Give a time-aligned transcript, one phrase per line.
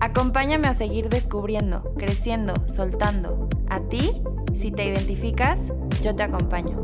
[0.00, 3.50] Acompáñame a seguir descubriendo, creciendo, soltando.
[3.68, 4.22] A ti,
[4.54, 6.82] si te identificas, yo te acompaño.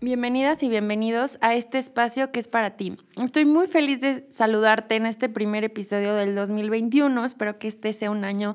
[0.00, 2.96] Bienvenidas y bienvenidos a este espacio que es para ti.
[3.20, 7.24] Estoy muy feliz de saludarte en este primer episodio del 2021.
[7.24, 8.54] Espero que este sea un año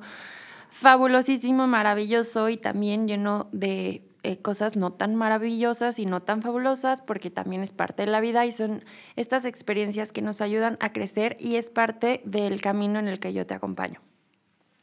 [0.69, 7.01] fabulosísimo, maravilloso y también lleno de eh, cosas no tan maravillosas y no tan fabulosas,
[7.01, 8.85] porque también es parte de la vida y son
[9.17, 13.33] estas experiencias que nos ayudan a crecer y es parte del camino en el que
[13.33, 13.99] yo te acompaño.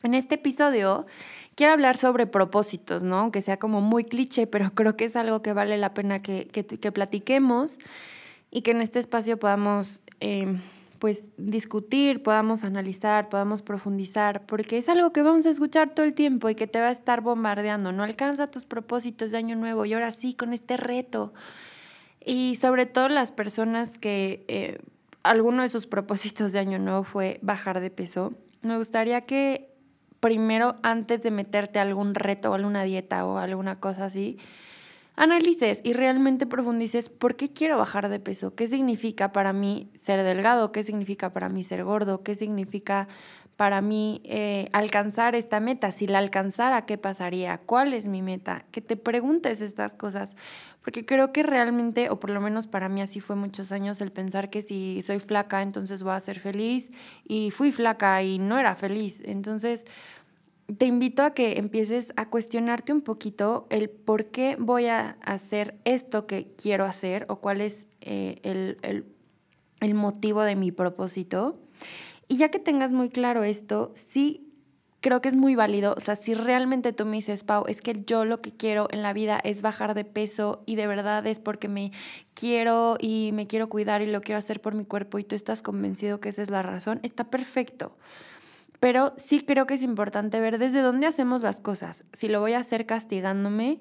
[0.03, 1.07] En este episodio
[1.61, 3.19] quiero hablar sobre propósitos, ¿no?
[3.19, 6.47] Aunque sea como muy cliché, pero creo que es algo que vale la pena que,
[6.47, 7.81] que, platiquemos
[8.51, 10.63] y que en este espacio podamos em,
[10.99, 16.15] pues discutir, podamos analizar, podamos profundizar, porque es algo que vamos a escuchar todo el
[16.15, 17.93] tiempo y que te va a estar bombardeando.
[17.93, 21.35] No alcanza tus propósitos de año nuevo y ahora sí con este reto.
[22.25, 24.79] Y sobre todo las personas que eh,
[25.23, 28.33] alguno de sus propósitos de año nuevo fue bajar de peso.
[28.63, 29.70] Me gustaría que
[30.21, 34.39] primero, antes de meterte a algún reto o alguna dieta o alguna cosa así,
[35.17, 40.23] analices y realmente profundices por qué quiero bajar de peso, qué significa para mí ser
[40.23, 43.09] delgado, qué significa para mí ser gordo, qué significa
[43.61, 47.59] para mí eh, alcanzar esta meta, si la alcanzara, ¿qué pasaría?
[47.59, 48.65] ¿Cuál es mi meta?
[48.71, 50.39] Que te preguntes estas cosas,
[50.83, 54.13] porque creo que realmente, o por lo menos para mí así fue muchos años, el
[54.13, 56.91] pensar que si soy flaca, entonces voy a ser feliz,
[57.29, 59.23] y fui flaca y no era feliz.
[59.27, 59.87] Entonces,
[60.79, 65.79] te invito a que empieces a cuestionarte un poquito el por qué voy a hacer
[65.85, 69.05] esto que quiero hacer o cuál es eh, el, el,
[69.81, 71.59] el motivo de mi propósito.
[72.29, 74.51] Y ya que tengas muy claro esto, sí
[75.01, 75.95] creo que es muy válido.
[75.97, 79.03] O sea, si realmente tú me dices, Pau, es que yo lo que quiero en
[79.03, 81.93] la vida es bajar de peso y de verdad es porque me
[82.35, 85.63] quiero y me quiero cuidar y lo quiero hacer por mi cuerpo y tú estás
[85.63, 87.97] convencido que esa es la razón, está perfecto.
[88.81, 92.05] Pero sí creo que es importante ver desde dónde hacemos las cosas.
[92.15, 93.81] Si lo voy a hacer castigándome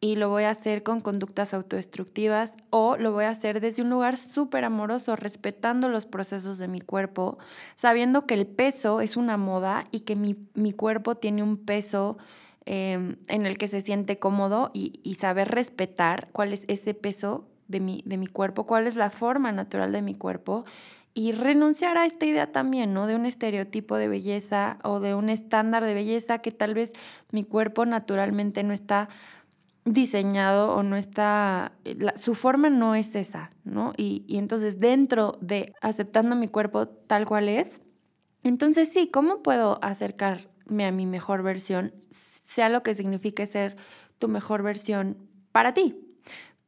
[0.00, 3.90] y lo voy a hacer con conductas autodestructivas o lo voy a hacer desde un
[3.90, 7.38] lugar súper amoroso, respetando los procesos de mi cuerpo,
[7.76, 12.18] sabiendo que el peso es una moda y que mi, cuerpo tiene un peso
[12.64, 17.46] em, en el que se siente cómodo y, y, saber respetar cuál es ese peso
[17.68, 20.64] de mi, de mi cuerpo, cuál es la forma natural de mi cuerpo
[21.14, 23.06] y renunciar a esta idea también, ¿no?
[23.06, 26.92] De un estereotipo de belleza o de un estándar de belleza que tal vez
[27.30, 29.08] mi cuerpo naturalmente no está
[29.84, 31.72] diseñado o no está,
[32.14, 33.92] su forma no es esa, ¿no?
[33.96, 37.80] Y, y entonces dentro de aceptando mi cuerpo tal cual es,
[38.44, 43.76] entonces sí, ¿cómo puedo acercarme a mi mejor versión, sea lo que signifique ser
[44.18, 45.16] tu mejor versión
[45.52, 45.96] para ti?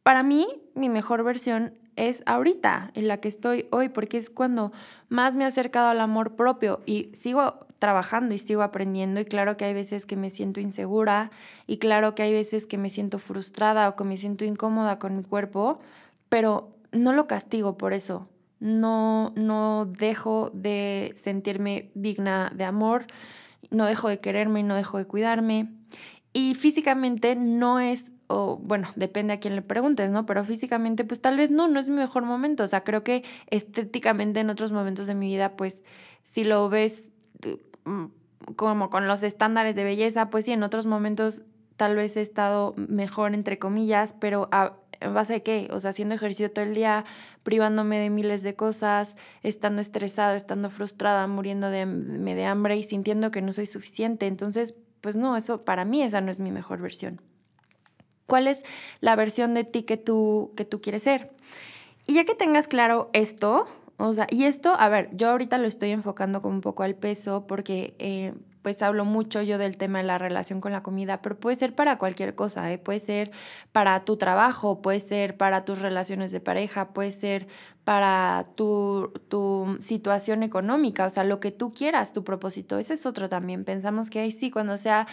[0.03, 4.73] Para mí, mi mejor versión es ahorita, en la que estoy hoy, porque es cuando
[5.09, 9.57] más me he acercado al amor propio y sigo trabajando y sigo aprendiendo y claro
[9.57, 11.31] que hay veces que me siento insegura
[11.67, 15.17] y claro que hay veces que me siento frustrada o que me siento incómoda con
[15.17, 15.81] mi cuerpo,
[16.31, 18.29] pero no lo castigo por eso.
[18.59, 23.07] No no dejo de sentirme digna de amor,
[23.71, 25.69] no dejo de quererme, no dejo de cuidarme.
[26.33, 30.27] Y físicamente no es o bueno, depende a quién le preguntes, ¿no?
[30.27, 32.65] Pero físicamente, pues tal vez no, no es mi mejor momento.
[32.65, 35.85] O sea, creo que estéticamente en otros momentos de mi vida, pues
[36.23, 37.11] si lo ves
[37.85, 38.05] mm,
[38.57, 41.43] como con los estándares de belleza, pues sí, en otros momentos
[41.77, 44.77] tal vez he estado mejor, entre comillas, pero a,
[45.13, 45.69] base de qué?
[45.71, 47.05] O sea, haciendo ejercicio todo el día,
[47.43, 53.31] privándome de miles de cosas, estando estresado, estando frustrada, muriendo de, de hambre y sintiendo
[53.31, 54.27] que no soy suficiente.
[54.27, 57.21] Entonces, pues no, eso para mí esa no es mi mejor versión.
[58.27, 58.65] ¿Cuál es
[59.01, 61.31] la versión de ti que tú, que tú quieres ser?
[62.07, 63.67] Y ya que tengas claro esto,
[63.97, 66.95] o sea, y esto, a ver, yo ahorita lo estoy enfocando como un poco al
[66.95, 71.21] peso porque eh, pues hablo mucho yo del tema de la relación con la comida,
[71.21, 72.79] pero puede ser para cualquier cosa, ¿eh?
[72.79, 73.31] puede ser
[73.73, 77.47] para tu trabajo, puede ser para tus relaciones de pareja, puede ser
[77.85, 82.79] para tu, tu situación económica, o sea, lo que tú quieras, tu propósito.
[82.79, 83.65] Ese es otro también.
[83.67, 85.07] Pensamos que, ay, sí, cuando sea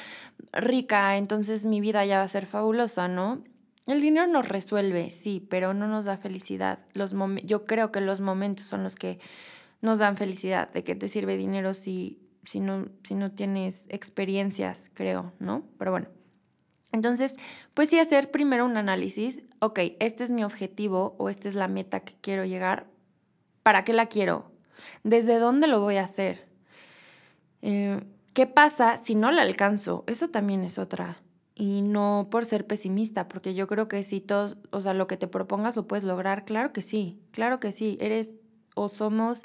[0.54, 3.44] rica, entonces mi vida ya va a ser fabulosa, ¿no?
[3.86, 6.80] El dinero nos resuelve, sí, pero no nos da felicidad.
[6.94, 7.14] Los
[7.44, 9.20] yo creo que los momentos son los que
[9.82, 10.72] nos dan felicidad.
[10.72, 15.64] ¿De qué te sirve dinero si si no, si no tienes experiencias, creo, ¿no?
[15.78, 16.08] Pero bueno.
[16.92, 17.38] Entonces,
[17.74, 19.44] pues sí, hacer primero un análisis.
[19.60, 22.88] Ok, este es mi objetivo o esta es la meta que quiero llegar.
[23.64, 24.52] ¿Para qué la quiero?
[25.04, 26.48] ¿Desde dónde lo voy a hacer?
[27.62, 28.02] Eh,
[28.34, 30.04] ¿Qué pasa si no la alcanzo?
[30.08, 31.22] Eso también es otra.
[31.54, 35.18] Y no por ser pesimista, porque yo creo que si todos, o sea, lo que
[35.18, 37.98] te propongas lo puedes lograr, claro que sí, claro que sí.
[38.02, 38.36] Eres
[38.74, 39.44] o somos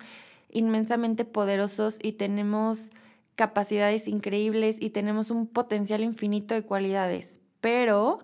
[0.51, 2.93] inmensamente poderosos y tenemos
[3.35, 8.21] capacidades increíbles y tenemos un potencial infinito de cualidades, pero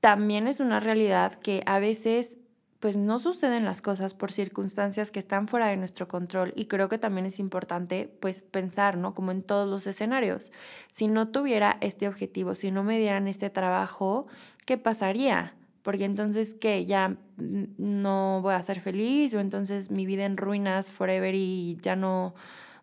[0.00, 2.38] también es una realidad que a veces
[2.80, 6.88] pues no suceden las cosas por circunstancias que están fuera de nuestro control y creo
[6.88, 9.14] que también es importante pues pensar, ¿no?
[9.14, 10.50] Como en todos los escenarios.
[10.88, 14.26] Si no tuviera este objetivo, si no me dieran este trabajo,
[14.64, 15.54] ¿qué pasaría?
[15.82, 20.90] Porque entonces que ya no voy a ser feliz o entonces mi vida en ruinas
[20.90, 22.34] forever y ya no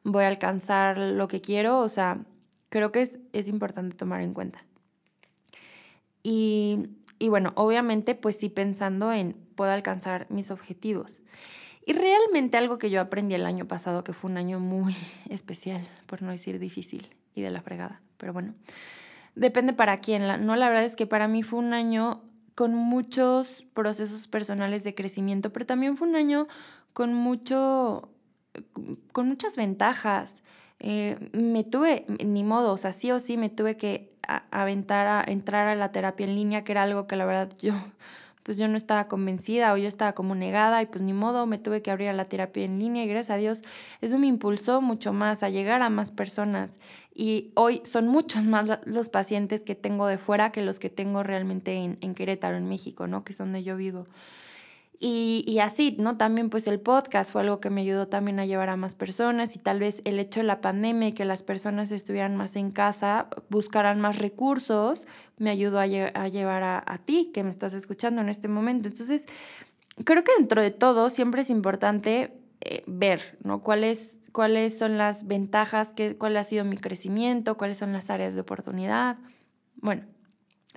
[0.03, 2.19] voy a alcanzar lo que quiero, o sea,
[2.69, 4.63] creo que es, es importante tomar en cuenta.
[6.23, 6.87] Y,
[7.19, 11.23] y bueno, obviamente pues sí pensando en puedo alcanzar mis objetivos.
[11.85, 14.95] Y realmente algo que yo aprendí el año pasado, que fue un año muy
[15.29, 18.53] especial, por no decir difícil y de la fregada, pero bueno,
[19.35, 20.23] depende para quién.
[20.45, 22.21] No, la verdad es que para mí fue un año
[22.57, 26.47] con muchos procesos personales de crecimiento, pero también fue un año
[26.91, 28.09] con mucho,
[29.11, 30.41] con muchas ventajas.
[30.79, 34.11] Eh, me tuve, ni modo, o sea, sí o sí me tuve que
[34.49, 37.75] aventar a entrar a la terapia en línea, que era algo que la verdad yo
[38.47, 41.57] pues yo no estaba convencida o yo estaba como negada y pues ni modo, me
[41.57, 43.61] tuve que abrir a la terapia en línea y gracias a Dios
[43.99, 46.79] eso me impulsó mucho más a llegar a más personas
[47.13, 51.23] y hoy son muchos más los pacientes que tengo de fuera que los que tengo
[51.23, 53.25] realmente en, en Querétaro, en México, ¿no?
[53.25, 54.07] Que es donde yo vivo.
[54.99, 56.17] Y, así, ¿no?
[56.17, 59.55] También pues el podcast fue algo que me ayudó también a llevar a más personas
[59.55, 62.71] y tal vez el hecho de la pandemia y que las personas estuvieran más en
[62.71, 65.05] casa, buscaran más recursos,
[65.37, 68.87] me ayudó a, llevar a, ti que me estás escuchando en este momento.
[68.87, 69.27] Entonces,
[70.03, 73.61] creo que dentro de todo siempre es importante eh, ver, ¿no?
[73.61, 78.33] ¿Cuáles, cuáles son las ventajas, qué, cuál ha sido mi crecimiento, cuáles son las áreas
[78.33, 79.17] de oportunidad.
[79.75, 80.05] Bueno,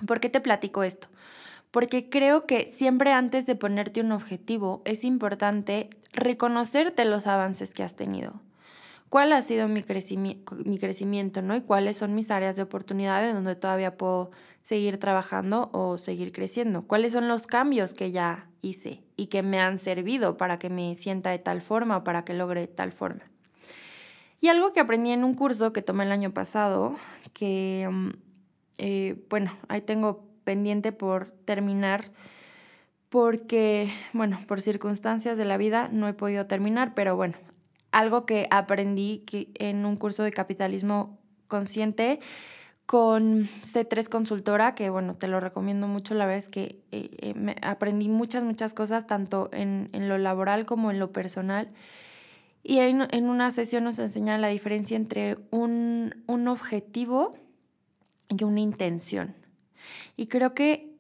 [0.06, 1.08] ¿por qué te platico esto?
[1.70, 7.82] Porque creo que siempre antes de ponerte un objetivo es importante reconocerte los avances que
[7.82, 8.40] has tenido.
[9.08, 9.84] ¿Cuál ha sido mi,
[10.64, 11.56] mi crecimiento ¿no?
[11.56, 14.30] y cuáles son mis áreas de oportunidad en donde todavía puedo
[14.62, 16.86] seguir trabajando o seguir creciendo?
[16.86, 20.94] ¿Cuáles son los cambios que ya hice y que me han servido para que me
[20.94, 23.22] sienta de tal forma o para que logre tal forma?
[24.40, 26.94] Y algo que aprendí en un curso que tomé el año pasado,
[27.32, 28.10] que, mm,
[28.78, 32.10] eh, bueno, ahí tengo pendiente por terminar
[33.10, 37.34] porque, bueno, por circunstancias de la vida no he podido terminar, pero bueno,
[37.90, 42.20] algo que aprendí que en un curso de capitalismo consciente
[42.86, 47.56] con C3 Consultora, que bueno, te lo recomiendo mucho, la verdad es que eh, eh,
[47.62, 51.68] aprendí muchas, muchas cosas, tanto en, en, lo laboral como en lo personal.
[52.62, 57.34] Y en, en una sesión nos enseñan la diferencia entre un, un objetivo
[58.28, 59.34] y una intención.
[60.16, 60.94] Y creo que,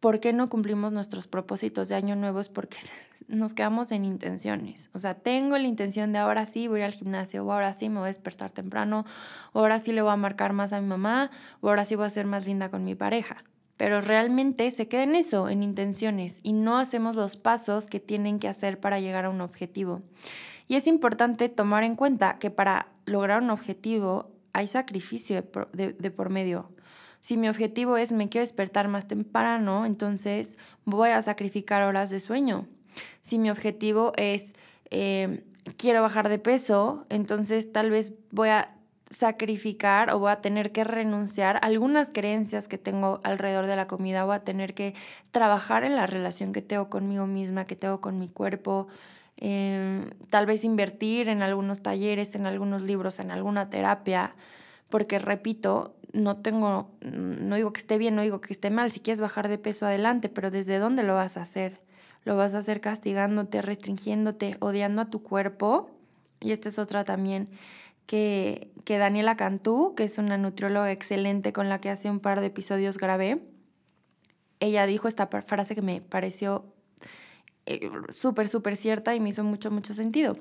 [0.00, 2.40] ¿por qué no cumplimos nuestros propósitos de año nuevo?
[2.40, 2.78] Es porque
[3.28, 4.90] nos quedamos en intenciones.
[4.94, 7.98] O sea, tengo la intención de ahora sí voy al gimnasio, o ahora sí me
[7.98, 9.04] voy a despertar temprano,
[9.52, 11.30] o ahora sí le voy a marcar más a mi mamá,
[11.60, 13.44] o ahora sí voy a ser más linda con mi pareja.
[13.76, 18.40] Pero realmente se queda en eso, en intenciones, y no hacemos los pasos que tienen
[18.40, 20.02] que hacer para llegar a un objetivo.
[20.66, 26.30] Y es importante tomar en cuenta que para lograr un objetivo hay sacrificio de por
[26.30, 26.70] medio.
[27.20, 32.20] Si mi objetivo es me quiero despertar más temprano, entonces voy a sacrificar horas de
[32.20, 32.66] sueño.
[33.20, 34.54] Si mi objetivo es
[34.90, 35.44] eh,
[35.76, 38.74] quiero bajar de peso, entonces tal vez voy a
[39.10, 43.86] sacrificar o voy a tener que renunciar a algunas creencias que tengo alrededor de la
[43.86, 44.94] comida, voy a tener que
[45.30, 48.88] trabajar en la relación que tengo conmigo misma, que tengo con mi cuerpo,
[49.38, 54.34] eh, tal vez invertir en algunos talleres, en algunos libros, en alguna terapia,
[54.90, 59.00] porque repito, no tengo, no digo que esté bien, no digo que esté mal, si
[59.00, 61.80] quieres bajar de peso adelante, pero ¿desde dónde lo vas a hacer?
[62.24, 65.90] ¿Lo vas a hacer castigándote, restringiéndote, odiando a tu cuerpo?
[66.40, 67.48] Y esta es otra también
[68.06, 72.40] que, que Daniela Cantú, que es una nutrióloga excelente con la que hace un par
[72.40, 73.42] de episodios grabé,
[74.60, 76.64] ella dijo esta frase que me pareció
[77.66, 80.38] eh, súper, súper cierta y me hizo mucho, mucho sentido.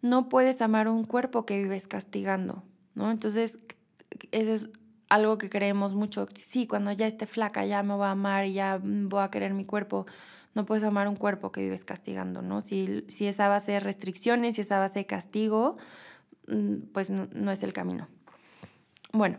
[0.00, 2.62] No puedes amar un cuerpo que vives castigando,
[2.94, 3.10] ¿no?
[3.10, 3.58] Entonces,
[4.30, 4.70] eso es
[5.08, 6.26] algo que creemos mucho.
[6.34, 9.54] Sí, cuando ya esté flaca, ya me voy a amar y ya voy a querer
[9.54, 10.06] mi cuerpo.
[10.54, 12.60] No puedes amar un cuerpo que vives castigando, ¿no?
[12.60, 15.76] Si, si esa base de restricciones, si esa base de castigo,
[16.48, 18.08] mm, pues no, no es el camino.
[19.12, 19.38] Bueno,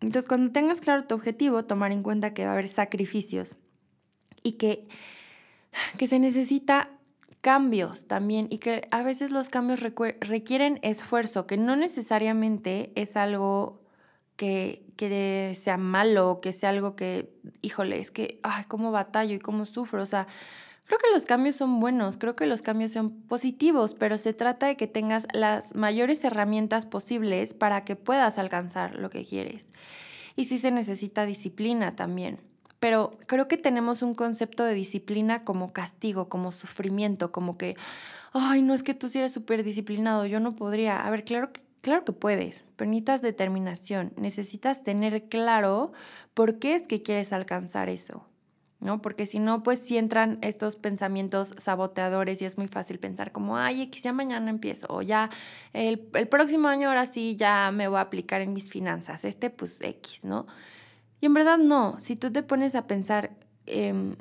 [0.00, 3.56] entonces cuando tengas claro tu objetivo, tomar en cuenta que va a haber sacrificios
[4.42, 4.88] y que,
[5.98, 6.90] que se necesita
[7.40, 13.82] cambios también y que a veces los cambios requieren esfuerzo, que no necesariamente es algo
[14.36, 17.30] que, que sea malo, que sea algo que,
[17.62, 20.02] híjole, es que, ay, cómo batallo y cómo sufro.
[20.02, 20.26] O sea,
[20.86, 24.66] creo que los cambios son buenos, creo que los cambios son positivos, pero se trata
[24.66, 29.70] de que tengas las mayores herramientas posibles para que puedas alcanzar lo que quieres.
[30.34, 32.40] Y sí se necesita disciplina también.
[32.78, 37.76] Pero creo que tenemos un concepto de disciplina como castigo, como sufrimiento, como que,
[38.32, 41.04] ay, no es que tú sí eres súper disciplinado, yo no podría.
[41.04, 45.92] A ver, claro que Claro que puedes, pero necesitas determinación, necesitas tener claro
[46.34, 48.26] por qué es que quieres alcanzar eso,
[48.80, 49.00] ¿no?
[49.00, 53.56] Porque si no, pues si entran estos pensamientos saboteadores y es muy fácil pensar como,
[53.56, 55.30] ay, ya mañana empiezo, o ya
[55.74, 59.50] el, el próximo año ahora sí ya me voy a aplicar en mis finanzas, este
[59.50, 60.48] pues X, ¿no?
[61.20, 63.30] Y en verdad no, si tú te pones a pensar,
[63.66, 64.16] em,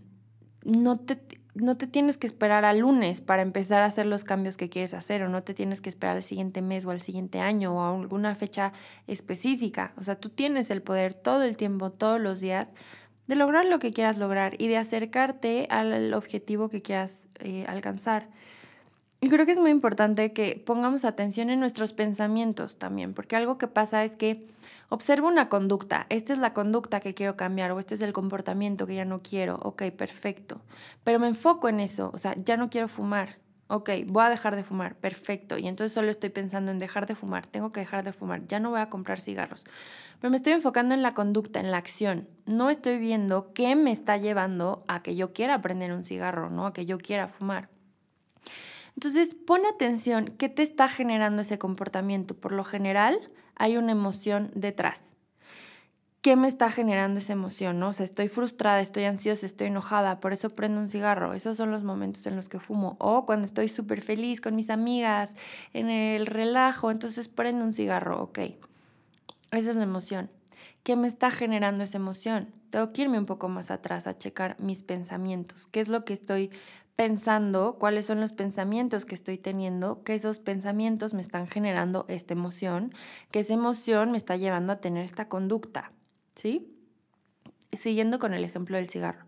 [0.63, 1.17] no te
[1.55, 4.93] no te tienes que esperar al lunes para empezar a hacer los cambios que quieres
[4.93, 7.81] hacer o no te tienes que esperar al siguiente mes o al siguiente año o
[7.81, 8.73] a alguna fecha
[9.07, 9.93] específica.
[9.97, 12.69] O sea, tú tienes el poder todo el tiempo, todos los días,
[13.27, 18.27] de lograr lo que quieras lograr y de acercarte al objetivo que quieras eh, alcanzar.
[19.21, 23.57] Y creo que es muy importante que pongamos atención en nuestros pensamientos también, porque algo
[23.57, 24.45] que pasa es que
[24.89, 26.05] Observo una conducta.
[26.09, 29.21] Esta es la conducta que quiero cambiar o este es el comportamiento que ya no
[29.21, 29.59] quiero.
[29.63, 30.61] Ok, perfecto.
[31.03, 32.11] Pero me enfoco en eso.
[32.13, 33.37] O sea, ya no quiero fumar.
[33.67, 34.95] Ok, voy a dejar de fumar.
[34.95, 35.57] Perfecto.
[35.57, 37.47] Y entonces solo estoy pensando en dejar de fumar.
[37.47, 38.45] Tengo que dejar de fumar.
[38.45, 39.65] Ya no voy a comprar cigarros.
[40.19, 42.27] Pero me estoy enfocando en la conducta, en la acción.
[42.45, 46.67] No estoy viendo qué me está llevando a que yo quiera prender un cigarro, ¿no?
[46.67, 47.69] A que yo quiera fumar.
[48.95, 52.35] Entonces, pon atención, ¿qué te está generando ese comportamiento?
[52.35, 53.19] Por lo general,
[53.55, 55.15] hay una emoción detrás.
[56.21, 57.79] ¿Qué me está generando esa emoción?
[57.79, 57.89] ¿no?
[57.89, 61.35] O sea, estoy frustrada, estoy ansiosa, estoy enojada, por eso prendo un cigarro.
[61.35, 62.95] Esos son los momentos en los que fumo.
[62.99, 65.35] O cuando estoy súper feliz con mis amigas,
[65.73, 68.23] en el relajo, entonces prendo un cigarro.
[68.23, 68.39] Ok,
[69.51, 70.31] esa es la emoción.
[70.81, 72.51] ¿Qué me está generando esa emoción?
[72.71, 75.67] Tengo que irme un poco más atrás a checar mis pensamientos.
[75.67, 76.49] ¿Qué es lo que estoy
[76.95, 82.33] pensando cuáles son los pensamientos que estoy teniendo, que esos pensamientos me están generando esta
[82.33, 82.93] emoción,
[83.31, 85.91] que esa emoción me está llevando a tener esta conducta,
[86.35, 86.71] ¿sí?
[87.73, 89.25] Siguiendo con el ejemplo del cigarro.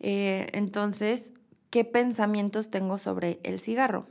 [0.00, 1.32] Eh, entonces,
[1.70, 4.06] ¿qué pensamientos tengo sobre el cigarro?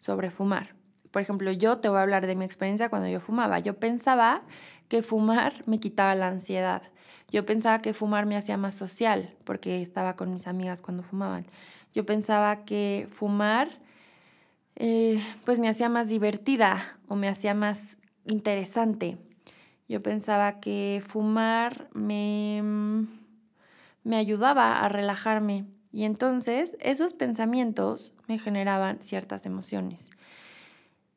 [0.00, 0.74] Sobre fumar.
[1.10, 3.58] Por ejemplo, yo te voy a hablar de mi experiencia cuando yo fumaba.
[3.58, 4.42] Yo pensaba
[4.88, 6.82] que fumar me quitaba la ansiedad.
[7.30, 11.46] Yo pensaba que fumar me hacía más social porque estaba con mis amigas cuando fumaban.
[11.96, 13.70] Yo pensaba que fumar
[14.74, 19.16] eh, pues me hacía más divertida o me hacía más interesante.
[19.88, 22.62] Yo pensaba que fumar me,
[24.04, 30.10] me ayudaba a relajarme y entonces esos pensamientos me generaban ciertas emociones.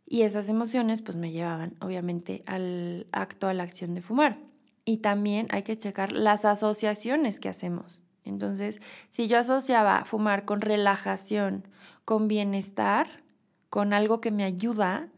[0.05, 4.37] Y esas emociones pues me llevaban obviamente al acto, a la acción de fumar.
[4.85, 8.01] Y también hay que checar las asociaciones que hacemos.
[8.29, 11.67] Entonces, si yo asociaba fumar con relajación,
[12.05, 13.23] con bienestar,
[13.69, 15.09] con algo que me ayuda,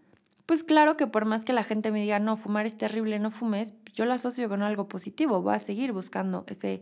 [0.45, 3.31] pues claro que por más que la gente me diga, no, fumar es terrible, no
[3.31, 6.81] fumes, yo lo asocio con algo positivo, voy a seguir buscando ese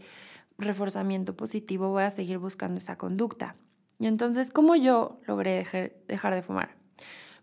[0.57, 3.55] reforzamiento positivo, voy a seguir buscando esa conducta.
[3.99, 6.75] Y entonces, ¿cómo yo logré dejar, dejar de fumar?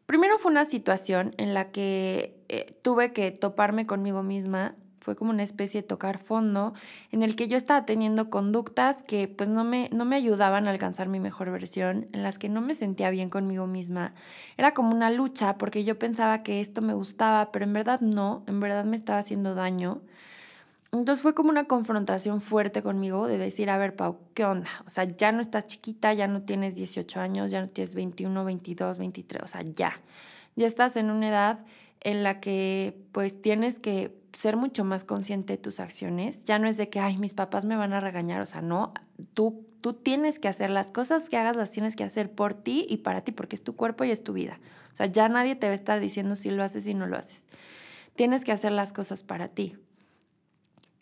[0.06, 4.74] Primero fue una situación en la que eh, tuve que toparme conmigo misma
[5.06, 6.74] fue como una especie de tocar fondo
[7.12, 10.72] en el que yo estaba teniendo conductas que pues no me, no me ayudaban a
[10.72, 14.14] alcanzar mi mejor versión, en las que no me sentía bien conmigo misma.
[14.56, 18.42] Era como una lucha porque yo pensaba que esto me gustaba, pero en verdad no,
[18.48, 20.00] en verdad me estaba haciendo daño.
[20.90, 24.70] Entonces fue como una confrontación fuerte conmigo de decir, a ver, Pau, ¿qué onda?
[24.86, 28.44] O sea, ya no estás chiquita, ya no tienes 18 años, ya no tienes 21,
[28.44, 30.00] 22, 23, o sea, ya.
[30.56, 31.60] Ya estás en una edad
[32.06, 36.44] en la que pues tienes que ser mucho más consciente de tus acciones.
[36.44, 38.92] Ya no es de que, ay, mis papás me van a regañar, o sea, no,
[39.34, 42.86] tú, tú tienes que hacer las cosas que hagas, las tienes que hacer por ti
[42.88, 44.60] y para ti, porque es tu cuerpo y es tu vida.
[44.92, 47.16] O sea, ya nadie te va a estar diciendo si lo haces y no lo
[47.16, 47.44] haces.
[48.14, 49.76] Tienes que hacer las cosas para ti.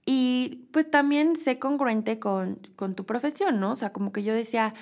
[0.06, 3.72] Y pues también sé congruente con, con tu profesión, ¿no?
[3.72, 4.74] O sea, como que yo decía,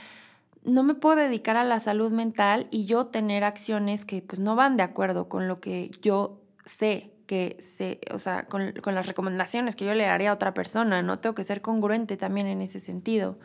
[0.64, 4.56] no me puedo dedicar a la salud mental y yo tener acciones que pues no
[4.56, 9.06] van de acuerdo con lo que yo sé que sé, o sea, con, con, las
[9.06, 11.18] recomendaciones que yo le haría a otra persona, ¿no?
[11.18, 13.38] Tengo que ser congruente también en ese sentido.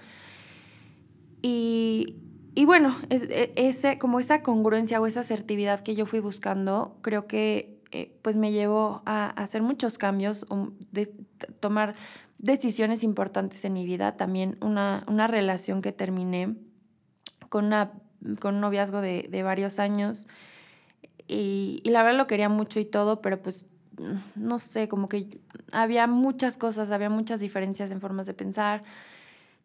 [1.42, 2.18] Y,
[2.54, 6.98] y bueno, es, e, ese, como esa congruencia o esa asertividad que yo fui buscando,
[7.02, 10.46] creo que eh, pues me llevó a, hacer muchos cambios,
[10.92, 11.06] de,
[11.62, 11.96] tomar
[12.40, 16.58] decisiones importantes en mi vida, también una, una relación que terminé
[17.48, 17.94] con, una,
[18.42, 20.28] con un noviazgo de, de varios años
[21.26, 23.66] y, y, la verdad lo quería mucho y todo, pero pues
[24.36, 25.40] no sé, como que
[25.72, 28.84] había muchas cosas, había muchas diferencias en formas de pensar.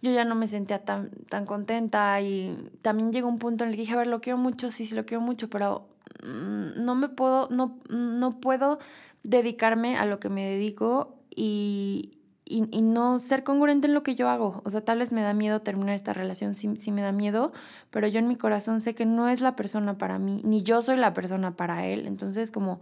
[0.00, 3.76] Yo ya no me sentía tan, tan contenta y también llegó un punto en el
[3.76, 5.88] que dije, a ver, lo quiero mucho, sí, sí, lo quiero mucho, pero
[6.24, 8.78] mm, no me puedo, no, no puedo
[9.22, 14.16] dedicarme a lo que me dedico y, y, y, no ser congruente en lo que
[14.16, 14.60] yo hago.
[14.64, 17.52] O sea, tal vez me da miedo terminar esta relación, sí, sí, me da miedo,
[17.90, 20.82] pero yo en mi corazón sé que no es la persona para mí, ni yo
[20.82, 22.06] soy la persona para él.
[22.06, 22.80] Entonces, como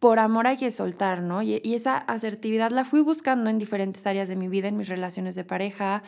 [0.00, 1.42] por amor hay que soltar, ¿no?
[1.42, 5.34] Y, esa asertividad la fui buscando en diferentes áreas de mi vida, en mis relaciones
[5.34, 6.02] de pareja,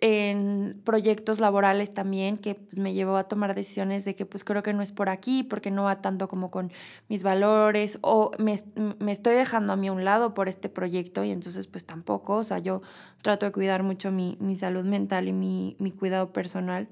[0.00, 4.62] en proyectos laborales también, que pues, me llevó a tomar decisiones de que pues creo
[4.62, 6.70] que no es por aquí, porque no va tanto como con
[7.08, 8.58] mis valores, o me,
[8.98, 12.36] me estoy dejando a mí a un lado por este proyecto y entonces pues tampoco,
[12.36, 12.82] o sea, yo
[13.22, 16.88] trato de cuidar mucho mi, mi salud mental y mi, mi cuidado personal.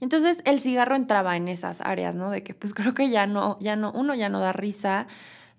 [0.00, 2.30] Entonces el cigarro entraba en esas áreas, ¿no?
[2.30, 5.06] De que pues creo que ya no, ya no, uno ya no da risa,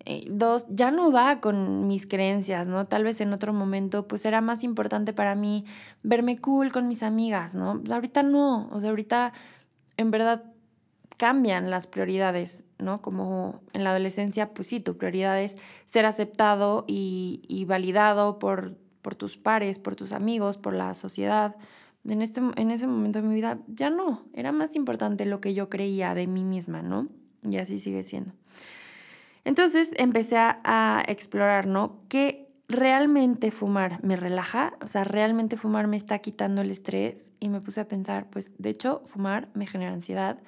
[0.06, 2.86] eh, dos, ya no va con mis creencias, ¿no?
[2.86, 5.66] Tal vez en otro momento pues era más importante para mí
[6.02, 7.82] verme cool con mis amigas, ¿no?
[7.90, 9.32] Ahorita no, o sea, ahorita
[9.96, 10.44] en verdad
[11.18, 13.02] cambian las prioridades, ¿no?
[13.02, 18.78] Como en la adolescencia, pues sí, tu prioridad es ser aceptado y, y validado por,
[19.02, 21.56] por tus pares, por tus amigos, por la sociedad
[22.04, 25.54] en, este, en ese momento de mi vida ya no, era más importante lo que
[25.54, 27.08] yo creía de mí misma, ¿no?
[27.42, 28.32] Y así sigue siendo.
[29.44, 32.00] Entonces empecé a, explorar, ¿no?
[32.08, 34.74] ¿Qué realmente fumar me relaja?
[34.82, 38.52] O sea, realmente fumar me está quitando el estrés y me puse a pensar, pues
[38.58, 40.38] de hecho fumar me genera ansiedad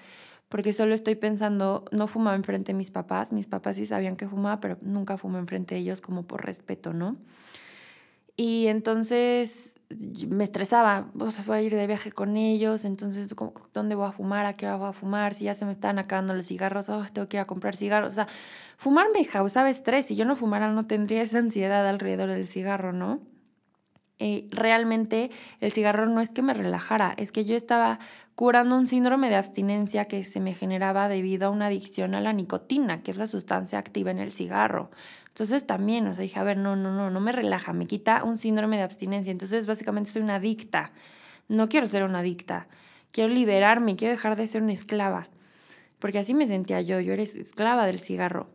[0.48, 4.28] porque solo estoy pensando, no fumaba enfrente de mis papás, mis papás sí sabían que
[4.28, 7.16] fumaba, pero nunca fumé enfrente de ellos como por respeto, ¿no?
[8.44, 9.80] Y entonces
[10.26, 13.32] me estresaba, o sea, voy a ir de viaje con ellos, entonces,
[13.72, 14.46] ¿dónde voy a fumar?
[14.46, 15.34] ¿A qué hora voy a fumar?
[15.34, 18.08] Si ya se me están acabando los cigarros, oh, tengo que ir a comprar cigarros.
[18.08, 18.26] O sea,
[18.76, 20.06] fumar me causaba estrés.
[20.06, 23.20] Si yo no fumara, no tendría esa ansiedad alrededor del cigarro, ¿no?
[24.18, 28.00] Eh, realmente el cigarro no es que me relajara, es que yo estaba
[28.34, 32.32] curando un síndrome de abstinencia que se me generaba debido a una adicción a la
[32.32, 34.90] nicotina, que es la sustancia activa en el cigarro.
[35.32, 38.22] Entonces también, o sea, dije, a ver, no, no, no, no me relaja, me quita
[38.22, 39.30] un síndrome de abstinencia.
[39.30, 40.92] Entonces básicamente soy una adicta.
[41.48, 42.68] No quiero ser una adicta.
[43.12, 45.28] Quiero liberarme, quiero dejar de ser una esclava.
[45.98, 48.50] Porque así me sentía yo, yo era esclava del cigarro.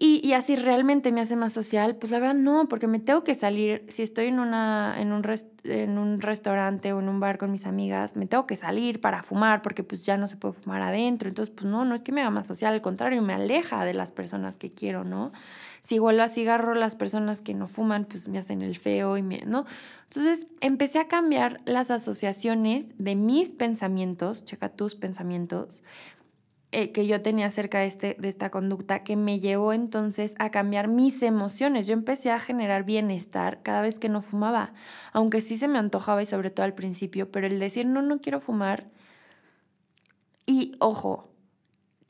[0.00, 3.24] Y, y, así realmente me hace más social, pues la verdad no, porque me tengo
[3.24, 5.24] que salir, si estoy en, una, en, un
[5.64, 9.24] en un restaurante o en un bar con mis amigas, me tengo que salir para
[9.24, 12.12] fumar, porque pues ya no se puede fumar adentro, entonces pues no, no es que
[12.12, 15.32] me haga más social, al contrario, me aleja de las personas que quiero, ¿no?
[15.80, 19.22] Si vuelvo a cigarro, las personas que no fuman, pues me hacen el feo y
[19.22, 19.66] me, ¿no?
[20.04, 25.82] Entonces empecé a cambiar las asociaciones de mis pensamientos, checa tus pensamientos,
[26.70, 30.88] eh, que yo tenía acerca este, de esta conducta que me llevó entonces a cambiar
[30.88, 31.86] mis emociones.
[31.86, 34.74] Yo empecé a generar bienestar cada vez que no fumaba,
[35.12, 38.20] aunque sí se me antojaba y sobre todo al principio, pero el decir no, no
[38.20, 38.90] quiero fumar.
[40.44, 41.30] Y ojo,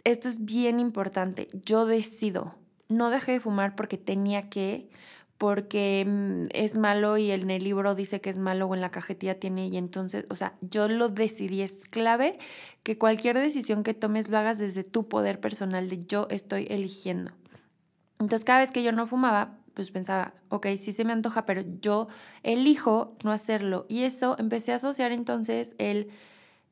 [0.03, 2.57] esto es bien importante, yo decido,
[2.89, 4.89] no dejé de fumar porque tenía que,
[5.39, 8.91] porque mm, es malo y en el libro dice que es malo o en la
[8.91, 12.39] cajetilla tiene y entonces, o sea, yo lo decidí, es clave
[12.83, 17.31] que cualquier decisión que tomes lo hagas desde tu poder personal de yo estoy eligiendo.
[18.19, 21.63] Entonces cada vez que yo no fumaba, pues pensaba, ok, sí se me antoja, pero
[21.81, 22.09] yo
[22.43, 23.87] elijo no hacerlo.
[23.89, 26.11] Y eso empecé a asociar entonces el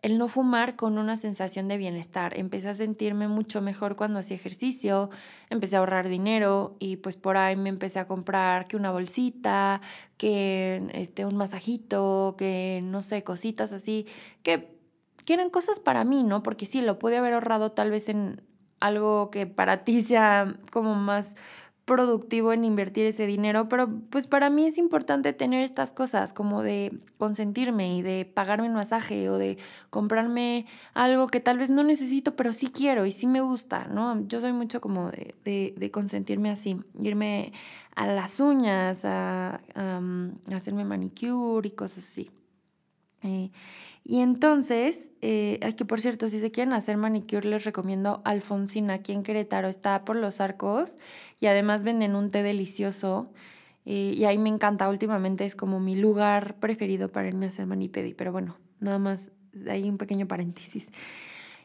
[0.06, 2.38] el no fumar con una sensación de bienestar.
[2.38, 5.10] Empecé a sentirme mucho mejor cuando hacía ejercicio,
[5.50, 9.80] empecé a ahorrar dinero y pues por ahí me empecé a comprar que una bolsita,
[10.16, 14.06] que este, un masajito, que no sé, cositas así,
[14.44, 14.78] que,
[15.26, 16.40] que eran cosas para mí, ¿no?
[16.40, 18.42] Porque sí, lo pude haber ahorrado tal vez en
[18.78, 21.34] algo que para ti sea como más
[21.87, 26.62] productivo en invertir ese dinero, pero pues para mí es importante tener estas cosas como
[26.62, 29.57] de consentirme y de pagarme un masaje o de
[29.88, 34.27] comprarme algo que tal vez no necesito, pero sí quiero y sí me gusta, ¿no?
[34.27, 37.53] Yo soy mucho como de, consentirme así, irme
[37.94, 39.61] a las uñas, a,
[40.53, 42.33] hacerme manicure y cosas así.
[43.22, 43.51] Eh,
[44.08, 49.10] y entonces, eh, que por cierto, si se quieren hacer manicure, les recomiendo Alfonsina aquí
[49.10, 49.66] en Querétaro.
[49.66, 50.92] Está por los arcos
[51.40, 53.28] y además venden un té delicioso.
[53.84, 54.88] Eh, y ahí me encanta.
[54.88, 58.14] Últimamente es como mi lugar preferido para irme a hacer manipedi.
[58.14, 59.32] Pero bueno, nada más,
[59.68, 60.86] hay un pequeño paréntesis.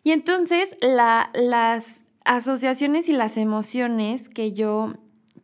[0.04, 4.96] Y entonces, la, las asociaciones y las emociones que yo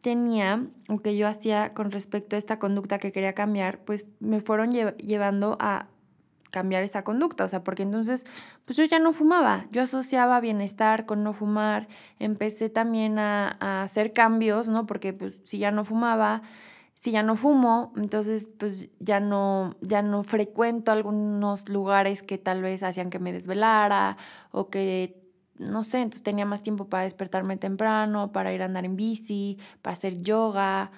[0.01, 4.41] tenía o que yo hacía con respecto a esta conducta que quería cambiar, pues me
[4.41, 5.89] fueron llevando a
[6.51, 8.25] cambiar esa conducta, o sea, porque entonces,
[8.65, 11.87] pues yo ya no fumaba, yo asociaba bienestar con no fumar,
[12.19, 14.85] empecé también a, hacer cambios, ¿no?
[14.85, 16.41] Porque pues si ya no fumaba,
[16.93, 22.61] si ya no fumo, entonces pues ya no, ya no frecuento algunos lugares que tal
[22.61, 24.17] vez hacían que me desvelara
[24.51, 25.23] o que,
[25.59, 29.57] no sé, entonces tenía más tiempo para despertarme temprano, para ir a andar en bici,
[29.81, 30.91] para hacer yoga,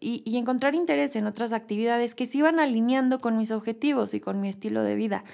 [0.00, 4.40] y, encontrar interés en otras actividades que se iban alineando con mis objetivos y con
[4.40, 5.24] mi estilo de vida,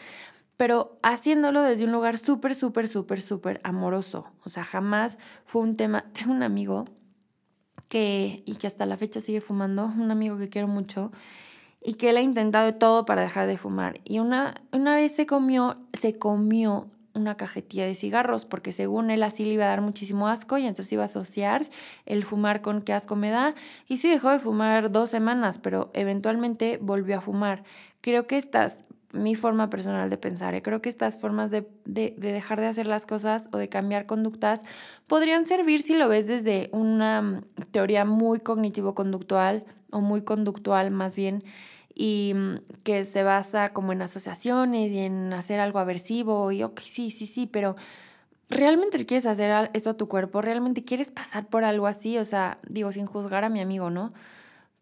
[0.56, 4.26] pero haciéndolo desde un lugar súper, súper, súper, súper amoroso.
[4.44, 6.04] O sea, jamás fue un tema.
[6.12, 6.86] Tengo un amigo
[7.88, 11.12] que, y que hasta la fecha sigue fumando, un amigo que quiero mucho,
[11.82, 14.00] y que él ha intentado todo para dejar de fumar.
[14.04, 19.22] Y una, una vez se comió, se comió una cajetilla de cigarros, porque según él
[19.22, 21.68] así le iba a dar muchísimo asco y entonces iba a asociar
[22.06, 23.54] el fumar con qué asco me da.
[23.88, 27.64] Y sí dejó de fumar dos semanas, pero eventualmente volvió a fumar.
[28.00, 30.62] Creo que estas, mi forma personal de pensar, ¿eh?
[30.62, 34.06] creo que estas formas de, de, de dejar de hacer las cosas o de cambiar
[34.06, 34.62] conductas
[35.06, 37.42] podrían servir si lo ves desde una
[37.72, 41.42] teoría muy cognitivo-conductual o muy conductual más bien
[41.94, 46.80] y mm, que se basa como en asociaciones y en hacer algo aversivo y ok,
[46.80, 47.76] sí, sí, sí, pero
[48.48, 50.42] ¿realmente quieres hacer eso a tu cuerpo?
[50.42, 52.18] ¿Realmente quieres pasar por algo así?
[52.18, 54.12] O sea, digo, sin juzgar a mi amigo, ¿no?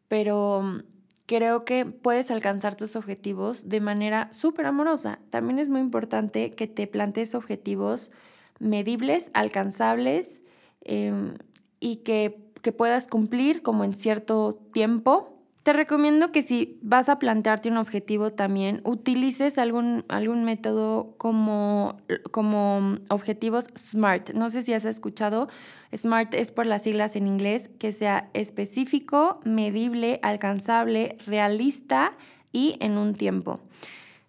[0.08, 0.80] Pero mm,
[1.26, 5.18] creo que puedes alcanzar tus objetivos de manera súper amorosa.
[5.30, 8.10] También es muy importante que te plantees objetivos
[8.58, 10.42] medibles, alcanzables
[10.82, 11.34] em,
[11.80, 15.37] y que, que puedas cumplir como en cierto tiempo
[15.68, 22.00] te recomiendo que si vas a plantearte un objetivo también, utilices algún, algún método como,
[22.30, 24.30] como objetivos SMART.
[24.30, 25.46] No sé si has escuchado,
[25.94, 32.14] SMART es por las siglas en inglés, que sea específico, medible, alcanzable, realista
[32.50, 33.60] y en un tiempo.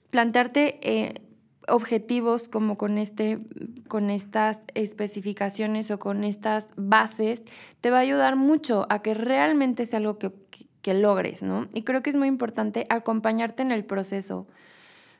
[0.09, 0.77] Plantearte...
[0.81, 1.13] Eh,
[1.71, 3.37] objetivos como con, este,
[3.87, 7.43] con estas especificaciones o con estas bases,
[7.79, 10.31] te va a ayudar mucho a que realmente sea algo que,
[10.89, 11.67] que logres, ¿no?
[11.71, 14.47] Y creo que es muy importante acompañarte en el proceso.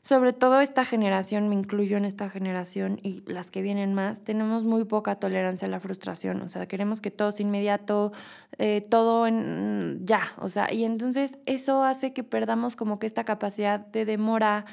[0.02, 4.64] Sobre todo esta generación, me incluyo en esta generación y las que vienen más, tenemos
[4.64, 8.14] muy poca tolerancia a la frustración, o sea, queremos que todo sea inmediato,
[8.58, 13.24] eh, todo en ya, o sea, y entonces eso hace que perdamos como que esta
[13.24, 14.66] capacidad de demora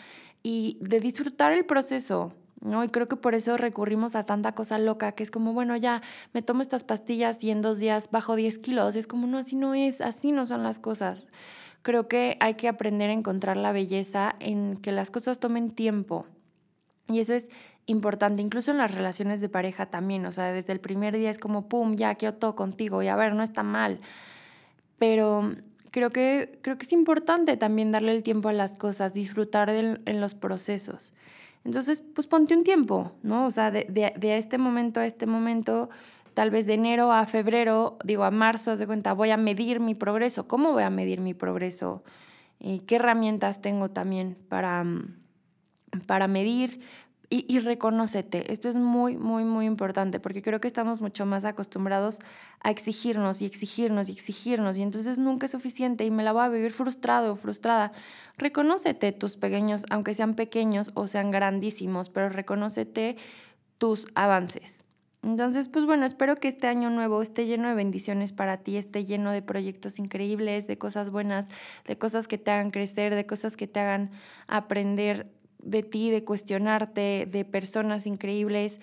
[0.43, 2.33] y de disfrutar el proceso,
[2.67, 2.85] ¿no?
[2.85, 6.03] Y creo que por eso recurrimos a tanta cosa loca, que es como, bueno, ya
[6.33, 8.97] me tomo estas pastillas y en dos días bajo 10 kilos.
[8.97, 11.29] Y es como, no, así no es, así no son las cosas.
[11.83, 16.27] Creo que hay que aprender a encontrar la belleza en que las cosas tomen tiempo.
[17.09, 17.51] Y eso es
[17.87, 20.27] importante, incluso en las relaciones de pareja también.
[20.27, 23.03] O sea, desde el primer día es como, pum, ya quiero todo contigo.
[23.03, 24.01] Y a ver, no está mal.
[24.99, 25.55] Pero
[25.93, 30.21] creo que, creo que es importante también darle el tiempo a las cosas, disfrutar en
[30.21, 31.15] los procesos.
[31.67, 33.45] Entonces, pues ponte un tiempo, ¿no?
[33.45, 35.91] O sea, de, de, este momento a este momento,
[36.33, 39.81] tal vez de enero a febrero, digo a marzo, haz de cuenta, voy a medir
[39.81, 40.47] mi progreso.
[40.47, 42.05] ¿Cómo voy a medir mi progreso?
[42.61, 44.85] ¿Y ¿Qué herramientas tengo también para,
[46.07, 46.83] para medir?
[47.29, 48.53] Y, y reconócete.
[48.53, 52.21] Esto es muy, muy, muy importante porque creo que estamos mucho más acostumbrados
[52.61, 56.45] a exigirnos y exigirnos y exigirnos y entonces nunca es suficiente y me la voy
[56.45, 57.93] a vivir frustrado o frustrada.
[58.39, 63.17] Reconócete tus pequeños, aunque sean pequeños o sean grandísimos, pero reconócete
[63.79, 64.85] tus avances.
[65.27, 69.05] Entonces, pues bueno, espero que este año nuevo esté lleno de bendiciones para ti, esté
[69.05, 71.49] lleno de proyectos increíbles, de cosas buenas,
[71.85, 74.13] de cosas que te hagan crecer, de cosas que te hagan
[74.47, 75.27] aprender
[75.59, 78.81] de ti, de cuestionarte, de personas increíbles.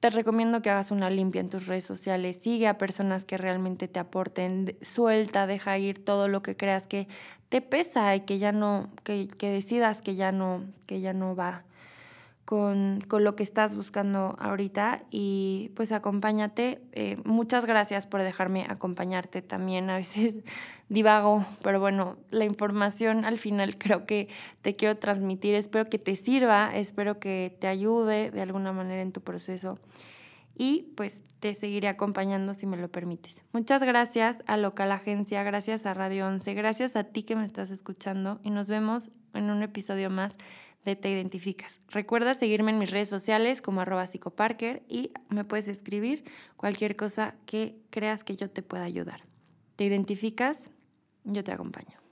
[0.00, 3.88] Te recomiendo que hagas una limpia en tus redes sociales, sigue a personas que realmente
[3.88, 7.08] te aporten, suelta, deja ir todo lo que creas que
[7.48, 11.34] te pesa y que ya no, que, que decidas que ya no, que ya no
[11.34, 11.64] va
[12.44, 16.82] con, lo que estás buscando ahorita y pues acompáñate.
[16.92, 19.88] Eh, muchas gracias por dejarme acompañarte también.
[19.88, 20.36] A veces
[20.88, 24.28] divago, pero bueno, la información al final creo que
[24.62, 25.54] te quiero transmitir.
[25.54, 29.78] Espero que te sirva, espero que te ayude de alguna manera en tu proceso
[30.56, 33.42] y pues te seguiré acompañando si me lo permites.
[33.52, 37.70] Muchas gracias a Local Agencia, gracias a Radio 11, gracias a ti que me estás
[37.70, 40.38] escuchando y nos vemos en un episodio más
[40.84, 41.80] Te Identificas.
[41.88, 46.24] Recuerda seguirme en mis redes sociales como arroba psicoparker y me puedes escribir
[46.58, 49.24] cualquier cosa que creas que yo te pueda ayudar.
[49.76, 50.70] ¿Te identificas?
[51.24, 52.03] Yo te acompaño.